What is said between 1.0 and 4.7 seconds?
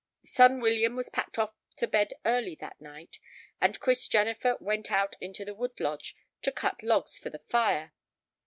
packed off to bed early that night, and Chris Jennifer